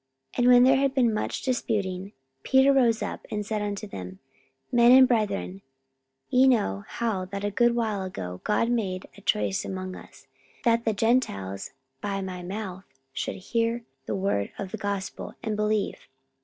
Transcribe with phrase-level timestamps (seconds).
[0.35, 4.17] 44:015:007 And when there had been much disputing, Peter rose up, and said unto them,
[4.71, 5.61] Men and brethren,
[6.31, 10.25] ye know how that a good while ago God made choice among us,
[10.65, 11.69] that the Gentiles
[12.01, 15.97] by my mouth should hear the word of the gospel, and believe.